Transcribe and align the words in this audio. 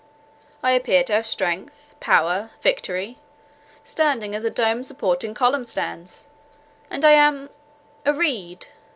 I 0.63 0.71
appear 0.71 1.03
to 1.03 1.13
have 1.13 1.27
strength, 1.27 1.93
power, 1.99 2.49
victory; 2.63 3.19
standing 3.83 4.33
as 4.33 4.43
a 4.43 4.49
dome 4.49 4.81
supporting 4.81 5.35
column 5.35 5.63
stands; 5.63 6.27
and 6.89 7.05
I 7.05 7.11
am—a 7.11 8.11
reed! 8.11 8.65